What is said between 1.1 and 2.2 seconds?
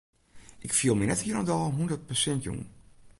hielendal hûndert